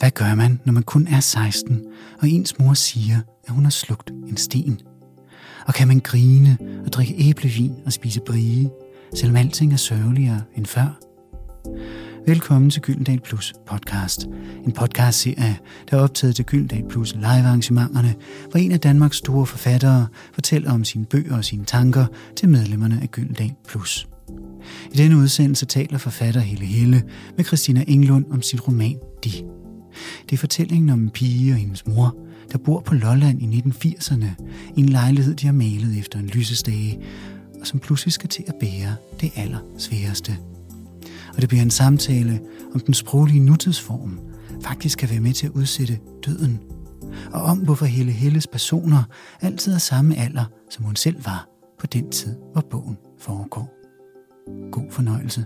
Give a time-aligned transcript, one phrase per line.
[0.00, 1.82] Hvad gør man, når man kun er 16,
[2.22, 4.80] og ens mor siger, at hun har slugt en sten?
[5.66, 8.70] Og kan man grine og drikke æblevin og spise brie,
[9.14, 10.98] selvom alting er sørgeligere end før?
[12.26, 14.26] Velkommen til Gyldendal Plus podcast.
[14.64, 15.58] En podcast-serie,
[15.90, 18.14] der er optaget til Gyldendal Plus live-arrangementerne,
[18.50, 22.06] hvor en af Danmarks store forfattere fortæller om sine bøger og sine tanker
[22.36, 24.08] til medlemmerne af Gyldendal Plus.
[24.92, 27.02] I denne udsendelse taler forfatter Helle Helle
[27.36, 29.30] med Christina Englund om sin roman De.
[30.30, 32.16] Det er fortællingen om en pige og hendes mor,
[32.52, 34.44] der bor på Lolland i 1980'erne
[34.76, 37.00] i en lejlighed, de har malet efter en lysestage,
[37.60, 40.36] og som pludselig skal til at bære det allersværeste.
[41.34, 42.40] Og det bliver en samtale
[42.74, 44.20] om den sproglige nutidsform
[44.62, 46.60] faktisk kan være med til at udsætte døden,
[47.32, 49.02] og om hvorfor Helle Helles personer
[49.40, 51.48] altid er samme alder, som hun selv var
[51.80, 53.74] på den tid, hvor bogen foregår.
[54.72, 55.44] God fornøjelse.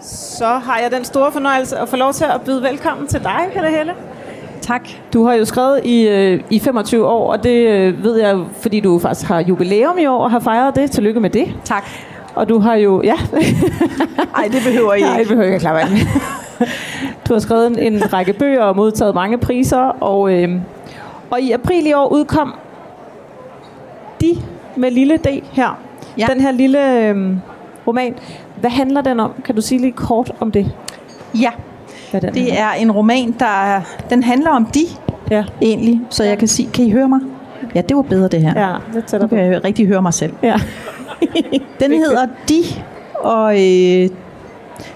[0.00, 3.40] Så har jeg den store fornøjelse at få lov til at byde velkommen til dig,
[3.52, 3.92] Helle Helle.
[4.60, 4.88] Tak.
[5.12, 8.80] Du har jo skrevet i, øh, i 25 år, og det øh, ved jeg, fordi
[8.80, 10.90] du faktisk har jubilæum i år og har fejret det.
[10.90, 11.54] Tillykke med det.
[11.64, 11.84] Tak.
[12.34, 13.02] Og du har jo...
[13.02, 13.14] Ja.
[14.32, 15.28] Nej, det behøver I Nej, det ikke.
[15.28, 15.86] behøver jeg ikke klare af.
[17.28, 20.60] Du har skrevet en, en række bøger og modtaget mange priser, og, øh,
[21.30, 22.54] og i april i år udkom
[24.20, 24.36] De
[24.76, 25.78] med lille D her.
[26.18, 26.26] Ja.
[26.32, 27.34] Den her lille øh,
[27.86, 28.14] roman.
[28.60, 29.30] Hvad handler den om?
[29.44, 30.72] Kan du sige lige kort om det?
[31.34, 31.50] Ja,
[32.10, 34.80] Hvad den det handler er en roman, der er, den handler om de?
[35.30, 37.20] Ja, egentlig, så jeg kan sige, kan I høre mig?
[37.74, 38.60] Ja, det var bedre det her.
[38.68, 39.34] ja lidt Nu tættere på.
[39.34, 40.32] kan jeg rigtig høre mig selv.
[40.42, 40.56] Ja.
[41.80, 42.62] Den hedder De,
[43.20, 44.08] og øh,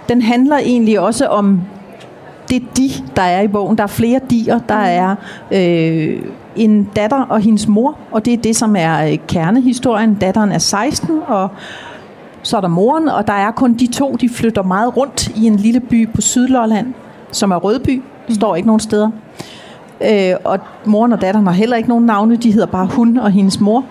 [0.08, 1.60] den handler egentlig også om
[2.50, 3.76] det de, der er i bogen.
[3.78, 4.58] Der er flere dier.
[4.68, 5.14] Der er
[5.52, 6.22] øh,
[6.56, 10.14] en datter og hendes mor, og det er det, som er øh, kernehistorien.
[10.14, 11.48] Datteren er 16, og
[12.42, 14.16] så er der moren, og der er kun de to.
[14.20, 16.94] De flytter meget rundt i en lille by på Sydlolland,
[17.32, 18.02] som er Rødby.
[18.28, 19.10] Der står ikke nogen steder.
[20.00, 22.36] Øh, og moren og datteren har heller ikke nogen navne.
[22.36, 23.84] De hedder bare hun og hendes mor.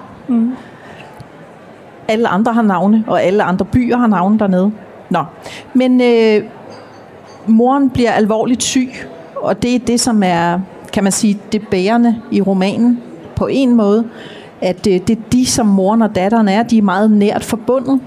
[2.08, 4.72] Alle andre har navne, og alle andre byer har navne dernede.
[5.10, 5.24] Nå,
[5.74, 6.44] men øh,
[7.48, 8.90] moren bliver alvorligt syg,
[9.36, 10.60] og det er det, som er,
[10.94, 13.02] kan man sige, det bærende i romanen
[13.36, 14.06] på en måde,
[14.62, 18.00] at øh, det er de, som moren og datteren er, de er meget nært forbundet,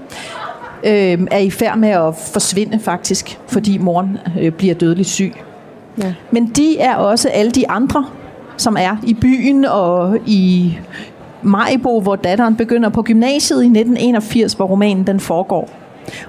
[0.83, 5.33] øh, er i færd med at forsvinde faktisk, fordi moren øh, bliver dødeligt syg.
[5.97, 6.13] Ja.
[6.31, 8.05] Men de er også alle de andre,
[8.57, 10.77] som er i byen og i
[11.41, 15.69] Majbo, hvor datteren begynder på gymnasiet i 1981, hvor romanen den foregår.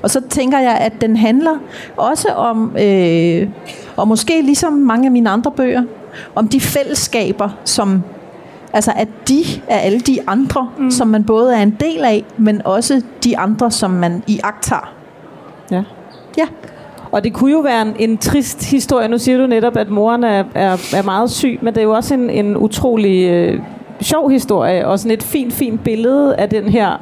[0.02, 1.58] Og så tænker jeg, at den handler
[1.96, 3.48] også om, øh,
[3.96, 5.82] og måske ligesom mange af mine andre bøger,
[6.34, 8.02] om de fællesskaber, som
[8.74, 10.90] Altså at de er alle de andre, mm.
[10.90, 14.92] som man både er en del af, men også de andre, som man i tager.
[15.70, 15.82] ja.
[16.38, 16.46] Ja,
[17.12, 19.08] Og det kunne jo være en, en trist historie.
[19.08, 21.92] Nu siger du netop, at moren er, er, er meget syg, men det er jo
[21.92, 23.60] også en, en utrolig øh,
[24.00, 27.00] sjov historie, og sådan et fint, fint billede af den her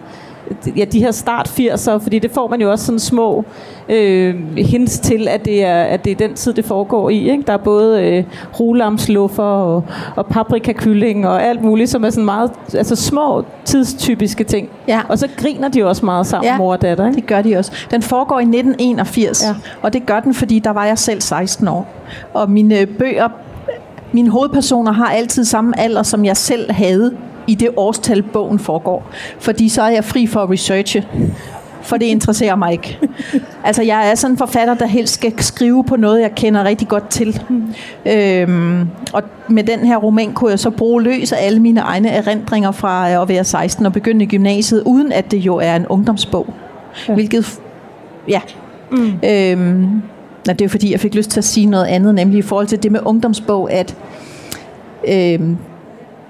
[0.76, 3.44] ja, de her start 80'er, fordi det får man jo også sådan små
[3.88, 7.30] øh, hints til, at det, er, at det er den tid, det foregår i.
[7.30, 7.44] Ikke?
[7.46, 8.24] Der er både øh,
[8.60, 9.84] rulamsluffer og,
[10.16, 14.68] og paprikakylling og alt muligt, som er sådan meget altså små tidstypiske ting.
[14.88, 15.00] Ja.
[15.08, 16.58] Og så griner de jo også meget sammen, Ja.
[16.58, 17.06] mor og datter.
[17.06, 17.16] Ikke?
[17.16, 17.72] Det gør de også.
[17.90, 19.48] Den foregår i 1981, Ja.
[19.48, 19.54] ja.
[19.82, 21.88] og det gør den, fordi der var jeg selv 16 år.
[22.34, 23.28] Og mine bøger,
[24.12, 27.12] mine hovedpersoner har altid samme alder, som jeg selv havde
[27.46, 29.10] i det årstal, bogen foregår.
[29.38, 31.04] Fordi så er jeg fri for at researche.
[31.82, 32.98] For det interesserer mig ikke.
[33.64, 36.88] Altså, jeg er sådan en forfatter, der helst skal skrive på noget, jeg kender rigtig
[36.88, 37.42] godt til.
[38.06, 42.08] Øhm, og med den her roman kunne jeg så bruge løs af alle mine egne
[42.08, 45.86] erindringer fra at være 16 og begynde i gymnasiet, uden at det jo er en
[45.86, 46.54] ungdomsbog.
[47.08, 47.14] Ja.
[47.14, 47.60] Hvilket,
[48.28, 48.40] ja.
[48.90, 49.12] Mm.
[49.24, 50.02] Øhm,
[50.46, 52.66] nej, det er fordi, jeg fik lyst til at sige noget andet, nemlig i forhold
[52.66, 53.96] til det med ungdomsbog, at
[55.08, 55.56] øhm,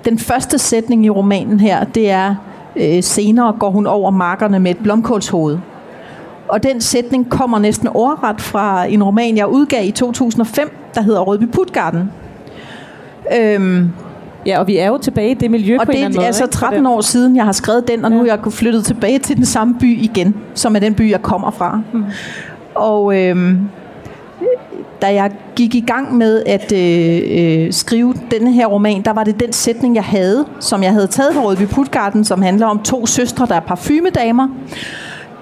[0.05, 2.35] den første sætning i romanen her, det er,
[2.77, 5.59] øh, senere går hun over markerne med et blomkålshoved.
[6.49, 11.21] Og den sætning kommer næsten overret fra en roman, jeg udgav i 2005, der hedder
[11.21, 12.11] Rødby Putgarden.
[13.39, 13.89] Øhm,
[14.47, 16.19] Ja, og vi er jo tilbage i det miljø og på en eller det anden
[16.19, 16.27] er måde.
[16.27, 16.55] altså ikke?
[16.55, 19.37] Så 13 år siden, jeg har skrevet den, og nu er jeg flyttet tilbage til
[19.37, 21.81] den samme by igen, som er den by, jeg kommer fra.
[21.93, 22.05] Mm.
[22.75, 23.59] Og øhm,
[25.03, 29.25] da jeg gik i gang med at øh, øh, skrive denne her roman, der var
[29.25, 32.79] det den sætning, jeg havde, som jeg havde taget fra Rødby Putgarden, som handler om
[32.79, 34.49] to søstre, der er parfumedamer,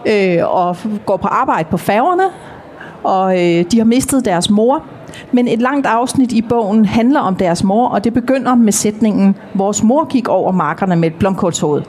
[0.06, 0.76] øh, og
[1.06, 2.22] går på arbejde på færgerne,
[3.04, 4.82] og øh, de har mistet deres mor.
[5.32, 9.36] Men et langt afsnit i bogen handler om deres mor, og det begynder med sætningen,
[9.54, 11.82] vores mor gik over markerne med et blomkålshoved.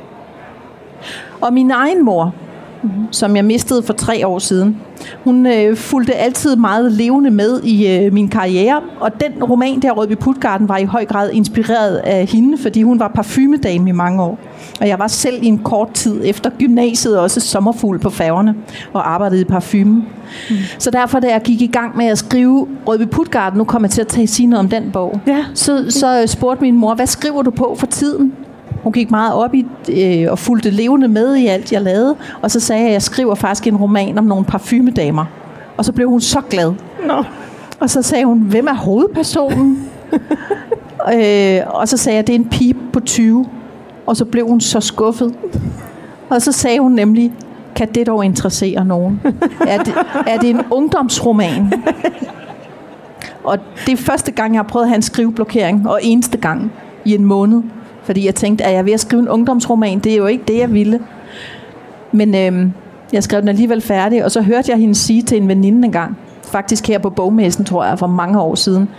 [1.41, 2.33] Og min egen mor,
[2.83, 3.05] mm-hmm.
[3.11, 4.77] som jeg mistede for tre år siden.
[5.23, 9.91] Hun øh, fulgte altid meget levende med i øh, min karriere, og den roman der,
[9.91, 14.23] Rødby Putgarden, var i høj grad inspireret af hende, fordi hun var parfumedame i mange
[14.23, 14.39] år.
[14.81, 18.55] Og jeg var selv i en kort tid efter gymnasiet også sommerfugl på færgerne
[18.93, 19.95] og arbejdede i parfume.
[20.49, 20.55] Mm.
[20.79, 23.91] Så derfor, da jeg gik i gang med at skrive Rødby Putgarden, nu kommer jeg
[23.91, 25.45] til at tage, sige noget om den bog, Ja.
[25.53, 28.33] så, så spurgte min mor, hvad skriver du på for tiden?
[28.83, 32.15] Hun gik meget op i øh, og fulgte levende med i alt, jeg lavede.
[32.41, 35.25] Og så sagde jeg, at jeg skriver faktisk en roman om nogle parfumedamer.
[35.77, 36.73] Og så blev hun så glad.
[37.07, 37.23] Nå.
[37.79, 39.89] Og så sagde hun, hvem er hovedpersonen?
[41.13, 43.45] øh, og så sagde jeg, det er en pige på 20.
[44.05, 45.35] Og så blev hun så skuffet.
[46.29, 47.33] Og så sagde hun nemlig,
[47.75, 49.21] kan det dog interessere nogen?
[49.67, 49.93] er, det,
[50.27, 51.73] er det en ungdomsroman?
[53.43, 56.71] Og det er første gang, jeg har prøvet at have en skriveblokering, og eneste gang
[57.05, 57.61] i en måned.
[58.03, 59.99] Fordi jeg tænkte, at jeg ved at skrive en ungdomsroman?
[59.99, 60.99] Det er jo ikke det, jeg ville.
[62.11, 62.73] Men øhm,
[63.13, 65.91] jeg skrev den alligevel færdig, og så hørte jeg hende sige til en veninde en
[65.91, 68.89] gang, faktisk her på bogmessen, tror jeg, for mange år siden,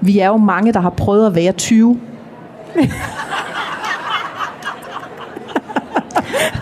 [0.00, 2.00] vi er jo mange, der har prøvet at være 20.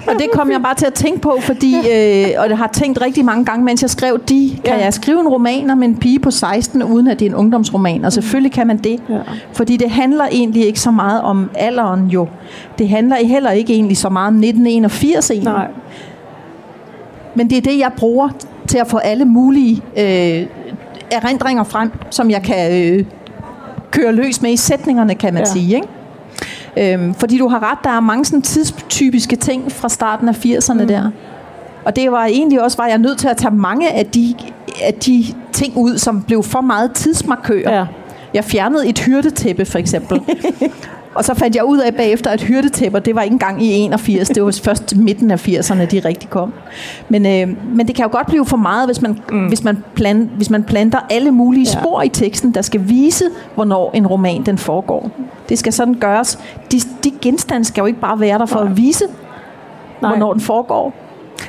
[0.08, 3.00] og det kom jeg bare til at tænke på, fordi, øh, og jeg har tænkt
[3.02, 4.84] rigtig mange gange, mens jeg skrev de, kan Ja.
[4.84, 8.04] jeg skrive en roman om en pige på 16, uden at det er en ungdomsroman?
[8.04, 9.00] Og selvfølgelig kan man det.
[9.08, 9.18] Ja.
[9.52, 12.28] Fordi det handler egentlig ikke så meget om alderen jo.
[12.78, 15.52] Det handler heller ikke egentlig så meget om 1981 egentlig.
[15.52, 15.66] Nej.
[17.34, 18.28] Men det er det, jeg bruger
[18.68, 20.46] til at få alle mulige øh,
[21.10, 23.04] erindringer frem, som jeg kan øh,
[23.90, 25.52] køre løs med i sætningerne, kan man ja.
[25.52, 25.74] sige.
[25.76, 25.88] Ikke?
[26.78, 30.82] Øhm, fordi du har ret, der er mange sådan tidstypiske ting fra starten af 80'erne
[30.82, 30.88] mm.
[30.88, 31.10] der.
[31.84, 34.34] Og det var egentlig også, var jeg nødt til at tage mange af de,
[34.82, 37.78] af de ting ud, som blev for meget tidsmarkører.
[37.78, 37.86] Ja.
[38.34, 40.20] Jeg fjernede et hyrdetæppe, for eksempel.
[41.18, 44.28] og så fandt jeg ud af bagefter, at hyrdetæpper, det var ikke engang i 81.
[44.28, 46.52] Det var først midten af 80'erne, de rigtig kom.
[47.08, 49.46] Men, øh, men det kan jo godt blive for meget, hvis man, mm.
[49.48, 51.80] hvis man, plan, hvis man planter alle mulige Ja.
[51.80, 53.24] spor i teksten, der skal vise,
[53.54, 55.10] hvornår en roman den foregår.
[55.48, 56.38] Det skal sådan gøres.
[56.72, 58.70] De, de genstande skal jo ikke bare være der for Nej.
[58.70, 59.04] at vise,
[60.02, 60.10] Nej.
[60.10, 60.92] hvornår den foregår.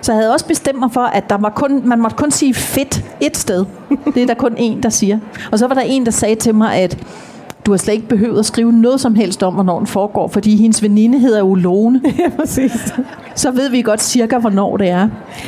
[0.01, 2.53] Så jeg havde også bestemt mig for, at der var kun, man måtte kun sige
[2.53, 3.65] fedt et sted.
[4.13, 5.19] Det er der kun en, der siger.
[5.51, 6.97] Og så var der en, der sagde til mig, at
[7.69, 10.55] du har slet ikke behøvet at skrive noget som helst om, hvornår den foregår, fordi
[10.55, 12.01] hendes veninde hedder jo Lone.
[12.19, 12.93] ja, præcis.
[13.35, 15.07] Så ved vi godt cirka, hvornår det er.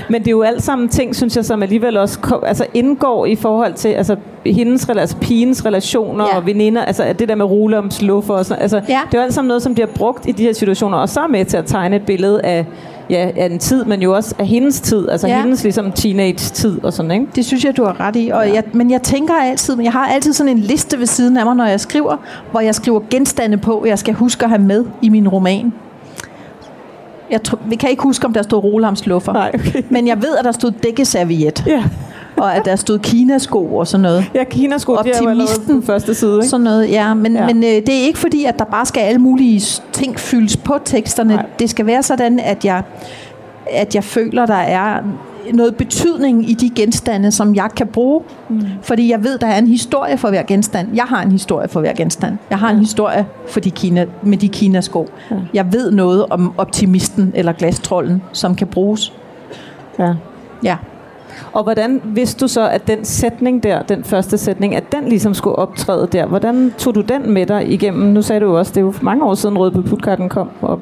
[0.10, 3.36] Men det er jo alt sammen ting, synes jeg, som alligevel også altså indgår i
[3.36, 4.16] forhold til altså,
[4.46, 6.38] hendes, altså pigens relationer Ja.
[6.38, 9.00] og veninder, altså det der med rulums luffer og sådan, altså Ja.
[9.12, 11.20] det er jo alt sammen noget, som bliver brugt i de her situationer, og så
[11.20, 12.66] er med til at tegne et billede af,
[13.12, 15.42] ja, af en tid, men jo også af hendes tid, altså Ja.
[15.42, 17.28] hendes ligesom teenage-tid og sådan, ikke?
[17.36, 18.30] Det synes jeg, du har ret i.
[18.34, 18.54] Og Ja.
[18.54, 21.56] jeg, men jeg tænker altid, jeg har altid sådan en liste ved siden af mig,
[21.56, 22.18] når jeg skriver,
[22.52, 25.74] hvor jeg skriver genstande på, jeg skal huske at have med i min roman.
[27.32, 29.34] Jeg, tror, vi kan ikke huske, om der stod Rolams luffer.
[29.34, 29.84] Nej, okay.
[29.90, 31.84] Men jeg ved, at der stod dækkeserviet, Ja,
[32.42, 34.26] og at der stod kinasko og sådan noget.
[34.36, 35.84] ja Kina-sko, de er jo Optimisten.
[35.84, 36.48] første side, ikke?
[36.48, 37.14] Sådan noget, ja.
[37.14, 37.46] Men, Ja.
[37.48, 39.62] men øh, det er ikke fordi, at der bare skal alle mulige
[39.92, 41.34] ting fyldes på teksterne.
[41.36, 41.46] Nej.
[41.60, 42.84] Det skal være sådan, at jeg,
[43.72, 45.00] at jeg føler, der er
[45.54, 48.22] noget betydning i de genstande, som jeg kan bruge.
[48.50, 48.62] Mm.
[48.82, 50.88] Fordi jeg ved, der er en historie for hver genstand.
[50.94, 52.38] Jeg har en historie for hver genstand.
[52.50, 55.08] Jeg har en historie for de Kina, med de Kinasko.
[55.32, 55.36] Ja.
[55.54, 59.14] Jeg ved noget om optimisten eller glastrollen, som kan bruges.
[60.00, 60.14] Ja.
[60.64, 60.76] Ja.
[61.54, 65.34] Og hvordan vidste du så, at den sætning der, den første sætning, at den ligesom
[65.34, 66.26] skulle optræde der?
[66.26, 68.04] Hvordan tog du den med dig igennem?
[68.04, 70.50] Nu sagde du jo også, det er jo mange år siden Røde Putkarten kom.
[70.62, 70.80] Og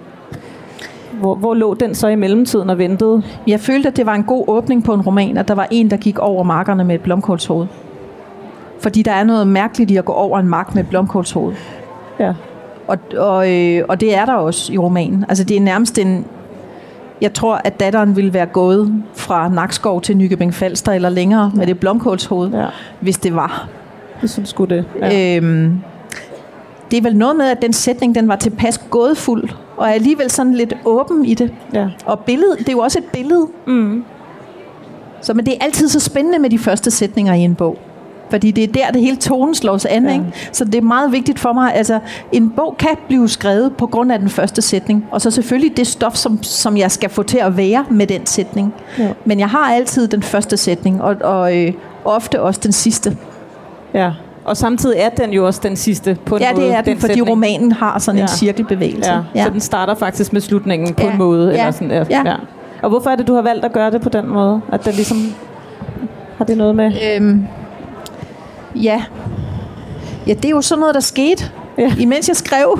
[1.20, 3.24] hvor, hvor lå den så i mellemtiden og ventede?
[3.48, 5.92] Jeg følte, at det var en god åbning på en roman, at der var en,
[5.92, 7.68] der gik over markerne med et blomkålshoved.
[8.80, 11.56] Fordi der er noget mærkeligt i at gå over en mark med et blomkålshoved.
[12.20, 12.34] Ja.
[12.88, 15.26] Og, og, øh, og det er der også i romanen.
[15.30, 16.26] Altså det er nærmest en...
[17.22, 21.68] Jeg tror, at datteren ville være gået fra Nakskov til Nykøbing Falster eller længere med
[21.68, 22.66] det blomkålshoved, ja.
[23.00, 23.68] hvis det var.
[24.22, 24.86] Jeg synes sgu det.
[25.02, 25.10] Ja.
[25.10, 25.38] Ja.
[25.38, 25.80] Øhm,
[26.92, 30.32] det er vel noget med, at den sætning den var tilpas gådefuld, og er alligevel
[30.32, 31.52] sådan lidt åben i det.
[31.74, 31.88] ja.
[32.06, 33.48] Og billedet, det er jo også et billede.
[33.68, 34.04] Mm.
[35.22, 37.78] Så men det er altid så spændende med de første sætninger i en bog.
[38.30, 40.04] Fordi det er der, det hele tonen slås an.
[40.04, 40.10] Ja.
[40.10, 40.14] Ja.
[40.14, 40.26] Ikke?
[40.52, 41.76] Så det er meget vigtigt for mig.
[41.76, 42.00] Altså,
[42.32, 45.06] en bog kan blive skrevet på grund af den første sætning.
[45.12, 48.26] Og så selvfølgelig det stof, som, som jeg skal få til at være med den
[48.26, 48.74] sætning.
[49.00, 49.08] Ja.
[49.26, 51.74] Men jeg har altid den første sætning, og, og øh,
[52.06, 53.18] ofte også den sidste.
[53.94, 54.12] ja.
[54.46, 56.66] Og samtidig er den jo også den sidste på en Ja, måde.
[56.66, 57.30] det er den, fordi sætning.
[57.30, 58.22] romanen har sådan Ja.
[58.24, 59.12] en cirkelbevægelse.
[59.12, 59.20] Ja.
[59.36, 59.44] ja.
[59.44, 61.12] Så den starter faktisk med slutningen på Ja.
[61.12, 61.52] en måde.
[61.52, 61.58] Ja.
[61.60, 62.04] Eller sådan, ja.
[62.10, 62.22] Ja.
[62.26, 62.36] Ja.
[62.82, 64.62] Og hvorfor er det, du har valgt at gøre det på den måde?
[64.72, 65.18] At den ligesom...
[66.38, 66.92] Har det noget med...
[67.16, 67.48] Øhm,
[68.84, 69.04] ja.
[70.28, 71.46] Ja, det er jo sådan noget, der skete,
[71.78, 71.94] Ja.
[72.00, 72.80] imens jeg skrev.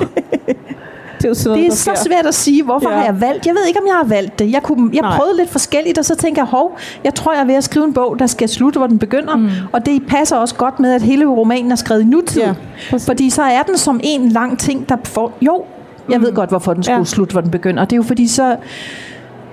[1.18, 2.96] Det er, jo sådan, Det er så svært at sige, hvorfor Ja.
[2.96, 3.46] har jeg valgt.
[3.46, 4.52] Jeg ved ikke, om jeg har valgt det.
[4.52, 5.16] Jeg, kunne, jeg Nej.
[5.16, 7.84] prøvede lidt forskelligt, og så tænker jeg, hov, jeg tror, jeg er ved at skrive
[7.84, 9.36] en bog, der skal slutte, hvor den begynder.
[9.36, 9.48] Mm.
[9.72, 12.42] Og det passer også godt med, at hele romanen er skrevet i nutid.
[12.42, 12.54] Ja,
[12.90, 13.06] præcis.
[13.06, 15.32] fordi så er den som en lang ting, der får...
[15.42, 15.64] Jo,
[16.10, 16.24] jeg mm.
[16.24, 17.04] ved godt, hvorfor den skulle ja.
[17.04, 17.84] slutte, hvor den begynder.
[17.84, 18.56] Det er jo fordi, så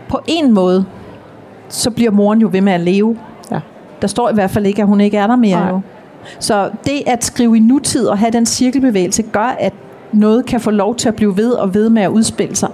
[0.07, 0.85] på en måde,
[1.69, 3.17] så bliver moren jo ved med at leve.
[3.51, 3.59] Ja.
[4.01, 5.59] Der står i hvert fald ikke, at hun ikke er der mere.
[5.59, 5.69] Nej.
[5.69, 5.81] Jo.
[6.39, 9.73] Så det at skrive i nutid og have den cirkelbevægelse, gør, at
[10.13, 12.69] noget kan få lov til at blive ved og ved med at udspille sig.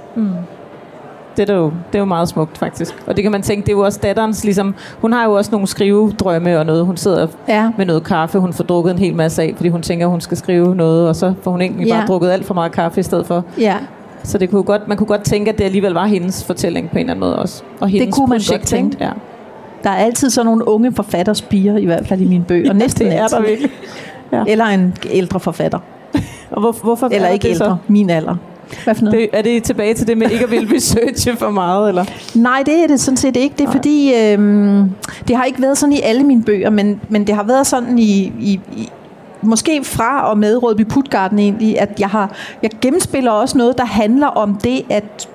[1.38, 3.04] Det er, jo, det er jo meget smukt, faktisk.
[3.08, 5.52] Og det kan man tænke, det er jo også datterens, ligesom, hun har jo også
[5.52, 6.86] nogle skrivedrømme og noget.
[6.86, 7.70] Hun sidder Ja.
[7.78, 10.38] med noget kaffe, hun får drukket en hel masse af, fordi hun tænker, hun skal
[10.38, 11.96] skrive noget, og så får hun egentlig Ja.
[11.98, 13.44] bare drukket alt for meget kaffe i stedet for.
[13.60, 13.76] Ja,
[14.24, 16.96] Så det kunne godt, man kunne godt tænke, at det alligevel var hendes fortælling på
[16.96, 17.64] en eller anden måde også.
[17.80, 18.98] Og hendes kunne man projekt, godt tænke.
[19.00, 19.10] Ja.
[19.84, 22.66] Der er altid sådan nogle unge forfatterspiger, i hvert fald i mine bøger.
[22.68, 23.38] Ja, Næsten det er altid.
[23.38, 23.72] der virkelig.
[24.32, 24.44] Ja.
[24.48, 25.80] Eller en ældre forfatter.
[26.52, 27.64] Og hvor, hvorfor Eller er ikke det så?
[27.64, 28.36] ældre, min alder.
[28.84, 29.20] Hvad for noget?
[29.20, 32.06] Det, er det tilbage til det med ikke at ville researche for meget, eller?
[32.36, 33.54] Nej, det er det sådan set ikke.
[33.54, 33.74] Det er Nej.
[33.76, 34.92] fordi, øhm,
[35.28, 38.00] det har ikke været sådan i alle mine bøger, men, men det har været sådan
[38.00, 38.90] i, i, i
[39.42, 42.32] måske fra og med Rødby Putgarden egentlig, at jeg har
[42.64, 45.30] jeg gennemspiller også noget, der handler om det, at,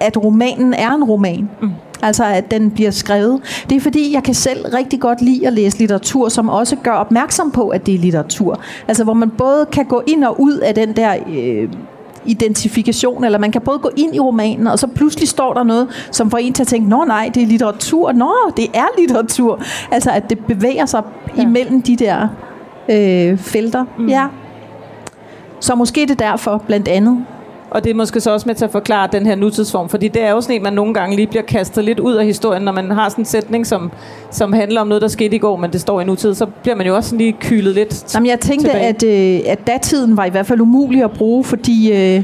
[0.00, 1.50] at romanen er en roman.
[1.60, 1.70] Mm.
[2.02, 3.40] Altså, at den bliver skrevet.
[3.70, 6.92] Det er fordi, jeg kan selv rigtig godt lide at læse litteratur, som også gør
[6.92, 8.60] opmærksom på, at det er litteratur.
[8.88, 11.16] Altså, hvor man både kan gå ind og ud af den der...
[11.28, 11.68] Øh,
[12.24, 15.88] identifikation, eller man kan både gå ind i romanen, og så pludselig står der noget,
[16.10, 19.62] som får en til at tænke, nå nej, det er litteratur, nå, det er litteratur.
[19.90, 21.02] Altså, at det bevæger sig
[21.36, 21.42] ja.
[21.42, 22.28] imellem de der
[22.88, 23.84] øh, felter.
[23.98, 24.08] Mm.
[24.08, 24.26] Ja.
[25.60, 27.24] Så måske det er derfor, blandt andet.
[27.72, 30.22] Og det er måske så også med til at forklare den her nutidsform, fordi det
[30.22, 32.72] er jo sådan en, man nogle gange lige bliver kastet lidt ud af historien, når
[32.72, 33.90] man har sådan en sætning, som,
[34.30, 36.76] som handler om noget, der skete i går, men det står i nutid, så bliver
[36.76, 38.14] man jo også sådan lige kylet lidt.
[38.14, 38.86] Jamen, jeg tænkte, Tilbage.
[38.86, 42.22] at, øh, at datiden var i hvert fald umulig at bruge, fordi, øh,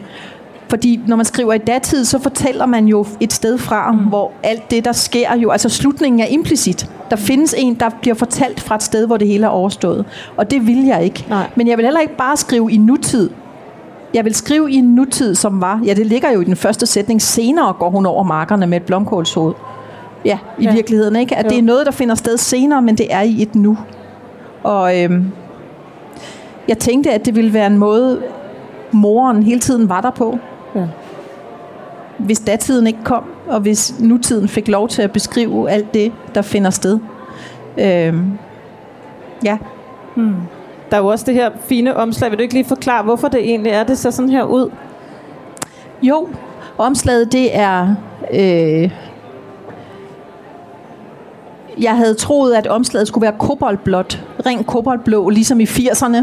[0.68, 3.98] fordi når man skriver i datid, så fortæller man jo et sted fra, mm.
[3.98, 6.90] hvor alt det, der sker jo, altså slutningen er implicit.
[7.10, 10.04] Der findes en, der bliver fortalt fra et sted, hvor det hele er overstået.
[10.36, 11.24] Og det vil jeg ikke.
[11.28, 11.46] Nej.
[11.56, 13.30] Men jeg vil heller ikke bare skrive i nutid.
[14.14, 16.86] Jeg vil skrive i en nutid, som var, ja, det ligger jo i den første
[16.86, 19.54] sætning, senere går hun over markerne med et blomkålshoved.
[20.24, 20.72] Ja, i Ja.
[20.72, 21.36] virkeligheden, ikke?
[21.36, 21.48] At Jo.
[21.50, 23.78] det er noget, der finder sted senere, men det er i et nu.
[24.62, 25.32] Og øhm,
[26.68, 28.22] jeg tænkte, at det ville være en måde,
[28.92, 30.38] moren hele tiden var der på.
[30.74, 30.86] Ja.
[32.18, 36.42] Hvis datiden ikke kom, og hvis nutiden fik lov til at beskrive alt det, der
[36.42, 36.98] finder sted.
[37.78, 38.32] Øhm,
[39.44, 39.58] ja,
[40.90, 42.30] Der er jo også det her fine omslag.
[42.30, 44.70] Vil du ikke lige forklare, hvorfor det egentlig er, det ser sådan her ud?
[46.02, 46.28] Jo,
[46.78, 47.94] omslaget det er...
[48.32, 48.90] Øh,
[51.80, 56.16] jeg havde troet, at omslaget skulle være koboldblåt, ren koboldblå, ligesom i 80'erne.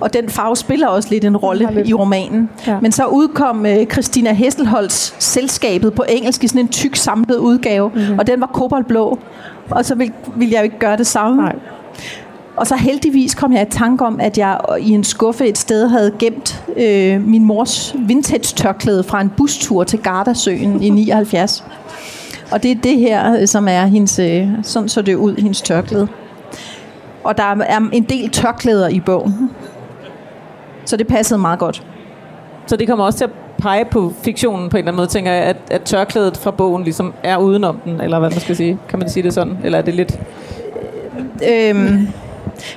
[0.00, 2.50] Og den farve spiller også lidt en rolle i romanen.
[2.66, 2.80] Ja.
[2.80, 7.90] Men så udkom øh, Christina Hesselholds Selskabet på engelsk i sådan en tyk samlet udgave,
[7.94, 8.18] mm-hmm.
[8.18, 9.18] og den var koboldblå.
[9.70, 11.42] Og så ville, ville jeg jo ikke gøre det samme.
[11.42, 11.56] Nej.
[12.60, 15.88] Og så heldigvis kom jeg i tanke om, at jeg i en skuffe et sted
[15.88, 21.64] havde gemt øh, min mors vintage-tørklæde fra en bustur til Gardasøen i 79.
[22.50, 25.62] Og det er det her, øh, som er hendes, øh, sådan så det ud, hendes
[25.62, 26.08] tørklæde.
[27.24, 29.50] Og der er en del tørklæder i bogen.
[30.84, 31.86] Så det passede meget godt.
[32.66, 35.32] Så det kommer også til at pege på fiktionen på en eller anden måde, tænker
[35.32, 38.78] jeg, at, at tørklædet fra bogen ligesom er udenom den, eller hvad man skal sige.
[38.88, 39.58] Kan man sige det sådan?
[39.64, 40.20] Eller er det lidt...
[41.48, 42.08] Øhm,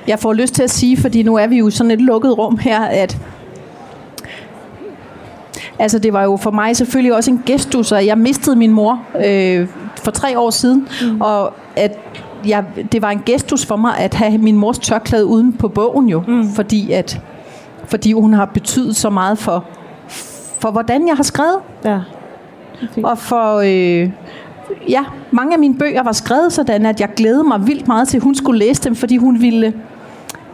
[0.06, 2.58] jeg får lyst til at sige, fordi nu er vi jo sådan et lukket rum
[2.58, 3.18] her, at
[5.78, 9.02] altså det var jo for mig selvfølgelig også en gestus, og jeg mistede min mor
[9.26, 9.68] øh,
[10.04, 11.20] for tre år siden, mm.
[11.20, 11.98] og at
[12.46, 16.08] jeg, det var en gestus for mig at have min mors tørklæde uden på bogen
[16.08, 16.48] jo, mm.
[16.48, 17.20] fordi at
[17.86, 19.64] fordi hun har betydet så meget for
[20.58, 21.98] for hvordan jeg har skrevet Ja.
[23.02, 24.10] og for øh,
[24.88, 28.16] ja, mange af mine bøger var skrevet sådan, at jeg glædede mig vildt meget til,
[28.16, 29.72] at hun skulle læse dem, fordi hun ville,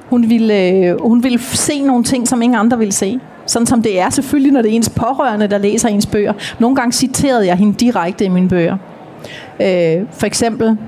[0.08, 3.20] hun ville, øh, hun ville se nogle ting, som ingen andre ville se.
[3.46, 6.32] Sådan som det er selvfølgelig, når det er ens pårørende, der læser ens bøger.
[6.58, 8.76] Nogle gange citerede jeg hende direkte i mine bøger.
[9.60, 10.78] Øh, for eksempel,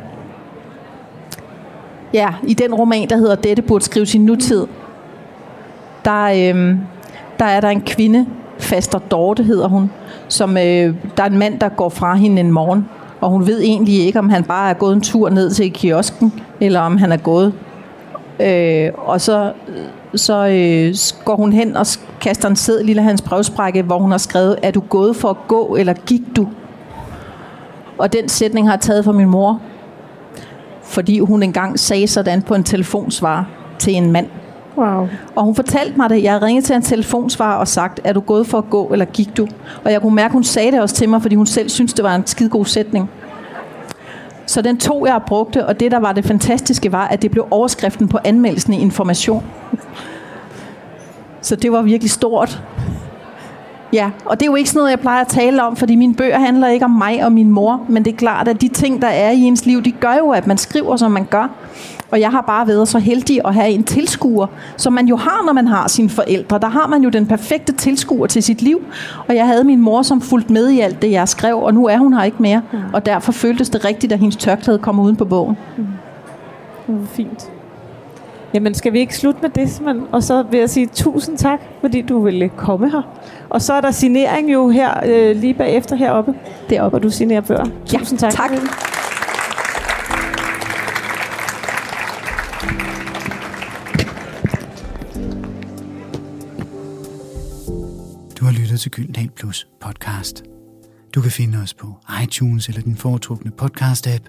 [2.15, 4.67] ja, i den roman, der hedder Dette burde skrives i nutid,
[6.05, 6.77] der, øh,
[7.39, 8.27] der er der en kvinde,
[8.59, 9.91] Faster Dorte hedder hun,
[10.29, 12.89] som øh, der er en mand, der går fra hende en morgen,
[13.23, 16.33] og hun ved egentlig ikke, om han bare er gået en tur ned til kiosken,
[16.61, 17.55] eller om han er gået.
[18.41, 19.53] Øh, og så,
[20.15, 21.87] så øh, går hun hen og
[22.21, 25.37] kaster en seddel i hans brevsprække, hvor hun har skrevet, er du gået for at
[25.49, 26.49] gå, eller gik du?
[27.99, 29.61] Og den sætning har jeg taget fra min mor,
[30.83, 33.49] fordi hun engang sagde sådan på en telefonsvar
[33.79, 34.27] til en mand.
[34.77, 35.09] Wow.
[35.37, 36.23] Og hun fortalte mig det.
[36.23, 39.37] Jeg ringede til en telefonsvar og sagt, er du gået for at gå, eller gik
[39.37, 39.49] du?
[39.85, 42.05] Og jeg kunne mærke, hun sagde det også til mig, fordi hun selv syntes, det
[42.05, 43.11] var en skidegod sætning.
[44.47, 47.31] Så den tog jeg og brugte, og det, der var det fantastiske, var, at det
[47.31, 49.45] blev overskriften på anmeldelsen i Information.
[51.41, 52.63] Så det var virkelig stort.
[53.93, 56.15] Ja, og det er jo ikke sådan noget, jeg plejer at tale om, fordi mine
[56.15, 59.03] bøger handler ikke om mig og min mor, men det er klart, at de ting,
[59.03, 61.49] der er i ens liv, de gør jo, at man skriver, som man gør.
[62.13, 65.43] Og jeg har bare været så heldig at have en tilskuer, som man jo har,
[65.47, 66.59] når man har sine forældre.
[66.59, 68.83] Der har man jo den perfekte tilskuer til sit liv.
[69.29, 71.87] Og jeg havde min mor, som fulgte med i alt det, jeg skrev, og nu
[71.87, 72.63] er hun her ikke mere.
[72.93, 75.57] Og derfor føltes det rigtigt, at hendes tørklæde kom uden på bogen.
[76.89, 77.51] Mm, fint.
[78.55, 80.07] Jamen, skal vi ikke slutte med det, simpelthen?
[80.13, 83.03] Og så vil jeg sige tusind tak, fordi du ville komme her.
[83.51, 86.35] Og så er der signering jo her øh, lige bagefter heroppe,
[86.71, 86.91] Deroppe.
[86.91, 87.65] hvor du signerer bøger.
[87.93, 88.33] Ja, Tusind tak.
[88.33, 88.51] tak.
[98.85, 100.43] Du Gyldendal Plus podcast.
[101.15, 104.25] Du kan finde os på iTunes eller din foretrukne podcast-app.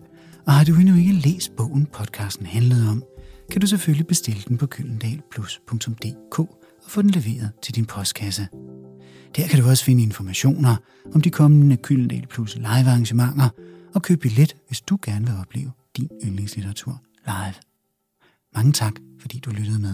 [0.45, 3.03] Og har du endnu ikke læst bogen, podcasten handlede om,
[3.51, 8.47] kan du selvfølgelig bestille den på gyldendalplus.dk og få den leveret til din postkasse.
[9.35, 10.75] Der kan du også finde informationer
[11.15, 13.49] om de kommende Gyldendal Plus live arrangementer
[13.95, 17.55] og købe billet, hvis du gerne vil opleve din yndlingslitteratur live.
[18.55, 19.93] Mange tak, fordi du lyttede med.